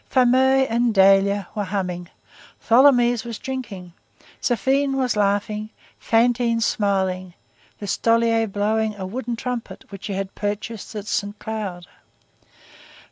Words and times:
Fameuil 0.09 0.65
and 0.67 0.95
Dahlia 0.95 1.49
were 1.53 1.63
humming. 1.65 2.09
Tholomyès 2.67 3.23
was 3.23 3.37
drinking. 3.37 3.93
Zéphine 4.41 4.93
was 4.95 5.15
laughing, 5.15 5.69
Fantine 5.99 6.59
smiling, 6.59 7.35
Listolier 7.79 8.47
blowing 8.51 8.95
a 8.95 9.05
wooden 9.05 9.35
trumpet 9.35 9.85
which 9.91 10.07
he 10.07 10.13
had 10.13 10.33
purchased 10.33 10.95
at 10.95 11.05
Saint 11.05 11.37
Cloud. 11.37 11.85